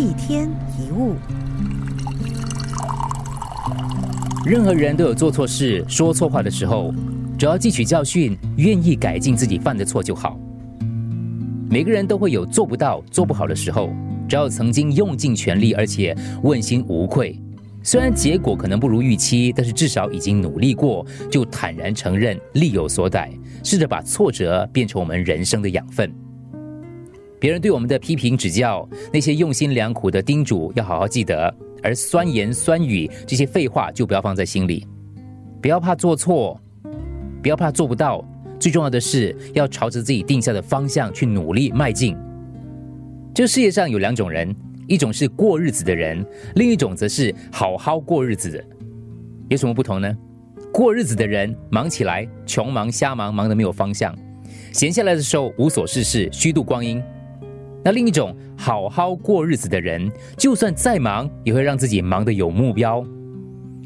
[0.00, 1.14] 一天一物，
[4.46, 6.90] 任何人都有做错事、说错话的时候，
[7.38, 10.40] 只要汲取教训，愿意改进自己犯的错就好。
[11.68, 13.90] 每个人都会有做不到、做不好的时候，
[14.26, 17.38] 只要曾经用尽全力，而且问心无愧，
[17.82, 23.30] 虽然结果可能不如预期，但是至少已经努力过，就坦然承认力有所逮，
[23.62, 26.10] 试着把挫折变成我们人生的养分。
[27.40, 31.50] 别人对我们的批评指教，那些用心良苦的叮嘱，要好好记得；
[31.82, 34.86] 而酸言酸语这些废话，就不要放在心里。
[35.62, 36.60] 不要怕做错，
[37.42, 38.22] 不要怕做不到，
[38.58, 42.14] 最重要的是要朝着自己定下的方向去努力迈进。
[43.34, 44.54] 这世界上有两种人，
[44.86, 46.22] 一种是过日子的人，
[46.56, 48.62] 另一种则是好好过日子的。
[49.48, 50.14] 有什么不同呢？
[50.70, 54.12] 过日子的人忙起来穷忙瞎忙，忙得没有方向；
[54.74, 57.02] 闲下来的时候无所事事，虚度光阴。
[57.82, 63.02] 那另一种好好过日子的人，就算再忙，也会让自己忙得有目标；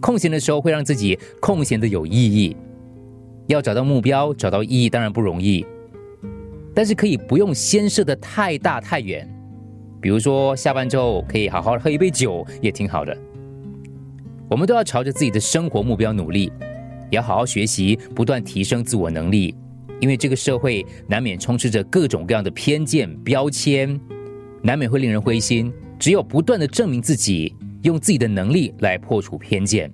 [0.00, 2.56] 空闲的时候，会让自己空闲的有意义。
[3.46, 5.64] 要找到目标，找到意义，当然不容易，
[6.74, 9.28] 但是可以不用先设的太大太远。
[10.00, 13.16] 比如说，下班之后可以好好喝一杯酒，也挺好的。
[14.48, 16.52] 我们都要朝着自己的生活目标努力，
[17.10, 19.54] 也要好好学习，不断提升自我能力。
[20.00, 23.98] 因为这个社会难免充斥着各种各样的偏见标签，
[24.62, 25.72] 难免会令人灰心。
[25.98, 29.90] 只有不断的证明自己，用自己的能力来破除偏见。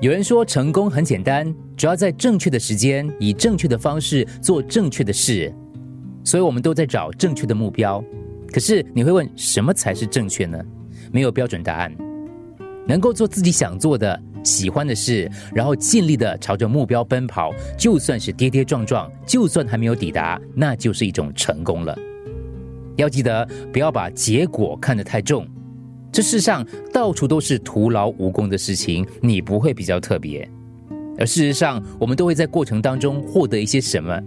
[0.00, 5.52] 有人说成功很简单，只要在正确的时间，以正确的方式做正确的事。
[6.22, 8.04] 所以我们都在找正确的目标。
[8.52, 10.62] 可是你会问，什么才是正确呢？
[11.10, 11.94] 没有标准答案。
[12.86, 14.22] 能够做自己想做的。
[14.42, 21.96] 喜欢的事，然后尽力的朝着目标奔跑，就算是跌跌撞撞，就算还没有抵达，那就是一种成功了。
[22.96, 25.46] 要记得不要把结果看得太重，
[26.12, 30.48] 这世上到处都是徒劳无功的事情，你不会比较特别。
[31.18, 34.18] 而事实上，我们都会在过程当中获得一些什么，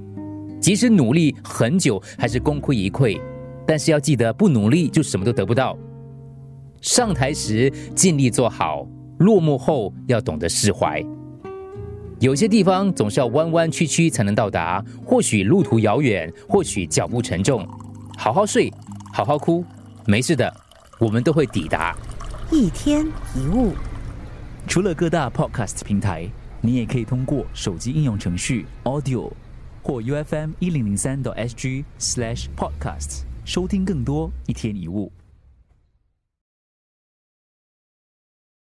[0.59, 3.19] 即使努力很久，还是功亏一篑。
[3.66, 5.78] 但是要记得，不努力就什么都得不到。
[6.81, 8.88] 上台时尽力做好。
[9.19, 11.03] 落幕后要懂得释怀，
[12.19, 14.84] 有些地方总是要弯弯曲曲才能到达。
[15.06, 17.66] 或许路途遥远，或许脚步沉重，
[18.18, 18.72] 好好睡，
[19.13, 19.63] 好好哭，
[20.06, 20.53] 没事的，
[21.00, 21.96] 我们都会抵达。
[22.52, 23.73] 一天一物，
[24.68, 26.28] 除了各大 podcast 平台，
[26.59, 29.31] 你也可以通过手机应用程序 Audio
[29.81, 35.12] 或 U F M 一零零三 SG slash podcast 收听更多一天一物。